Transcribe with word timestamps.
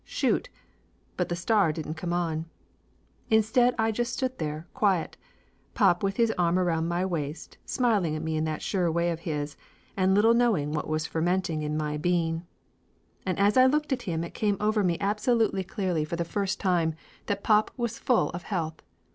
Shoot!" 0.03 0.49
but 1.15 1.29
the 1.29 1.35
star 1.35 1.71
didn't 1.71 1.93
come 1.93 2.11
on. 2.11 2.45
Instead 3.29 3.75
I 3.77 3.91
just 3.91 4.13
stood 4.13 4.39
there 4.39 4.65
quiet, 4.73 5.15
pop 5.75 6.01
with 6.01 6.17
his 6.17 6.33
arm 6.39 6.57
around 6.57 6.87
my 6.87 7.05
waist, 7.05 7.59
smiling 7.67 8.15
at 8.15 8.23
me 8.23 8.35
in 8.35 8.43
that 8.45 8.63
sure 8.63 8.91
way 8.91 9.11
of 9.11 9.19
his, 9.19 9.55
and 9.95 10.15
little 10.15 10.33
knowing 10.33 10.71
what 10.71 10.87
was 10.87 11.05
fermenting 11.05 11.61
in 11.61 11.77
my 11.77 11.97
bean. 11.97 12.47
And 13.27 13.37
as 13.37 13.57
I 13.57 13.67
looked 13.67 13.93
at 13.93 14.01
him 14.09 14.23
it 14.23 14.33
come 14.33 14.57
over 14.59 14.83
me 14.83 14.97
abso 14.97 14.99
Laughter 14.99 15.05
Limited 15.05 15.21
49 15.21 15.37
lutely 15.37 15.63
clearly 15.65 16.05
for 16.05 16.15
the 16.15 16.25
first 16.25 16.59
time 16.59 16.95
that 17.27 17.43
pop 17.43 17.69
was 17.77 17.99
full 17.99 18.31
of 18.31 18.41
health. 18.41 18.81